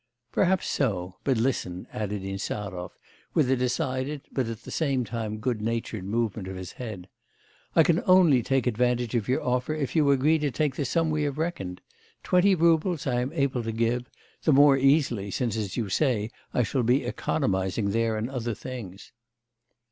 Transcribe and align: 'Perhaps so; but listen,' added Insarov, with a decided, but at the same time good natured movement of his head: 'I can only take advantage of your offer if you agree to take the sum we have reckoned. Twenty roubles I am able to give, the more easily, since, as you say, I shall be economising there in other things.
'Perhaps 0.31 0.67
so; 0.67 1.17
but 1.23 1.37
listen,' 1.37 1.85
added 1.93 2.23
Insarov, 2.23 2.91
with 3.35 3.51
a 3.51 3.55
decided, 3.55 4.21
but 4.31 4.47
at 4.47 4.63
the 4.63 4.71
same 4.71 5.03
time 5.05 5.37
good 5.37 5.61
natured 5.61 6.05
movement 6.05 6.47
of 6.47 6.55
his 6.55 6.71
head: 6.71 7.07
'I 7.75 7.83
can 7.83 8.03
only 8.07 8.41
take 8.41 8.65
advantage 8.65 9.13
of 9.13 9.27
your 9.27 9.43
offer 9.43 9.75
if 9.75 9.95
you 9.95 10.09
agree 10.09 10.39
to 10.39 10.49
take 10.49 10.75
the 10.75 10.85
sum 10.85 11.11
we 11.11 11.21
have 11.21 11.37
reckoned. 11.37 11.81
Twenty 12.23 12.55
roubles 12.55 13.05
I 13.05 13.21
am 13.21 13.31
able 13.33 13.61
to 13.61 13.71
give, 13.71 14.09
the 14.41 14.51
more 14.53 14.75
easily, 14.75 15.29
since, 15.29 15.55
as 15.55 15.77
you 15.77 15.87
say, 15.87 16.31
I 16.51 16.63
shall 16.63 16.81
be 16.81 17.05
economising 17.05 17.91
there 17.91 18.17
in 18.17 18.27
other 18.27 18.55
things. 18.55 19.11